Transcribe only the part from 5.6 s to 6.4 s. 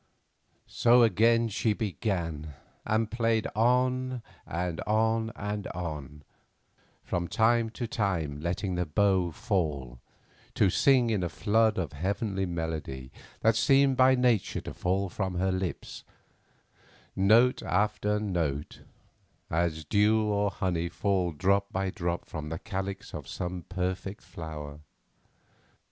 on,